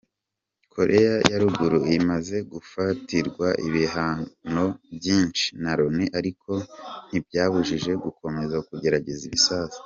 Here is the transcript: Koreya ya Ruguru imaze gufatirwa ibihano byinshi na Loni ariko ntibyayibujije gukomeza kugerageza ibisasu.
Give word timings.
Koreya 0.73 1.13
ya 1.29 1.37
Ruguru 1.43 1.79
imaze 1.97 2.35
gufatirwa 2.51 3.47
ibihano 3.67 4.65
byinshi 4.95 5.45
na 5.63 5.71
Loni 5.79 6.05
ariko 6.19 6.51
ntibyayibujije 7.07 7.91
gukomeza 8.05 8.57
kugerageza 8.67 9.21
ibisasu. 9.29 9.79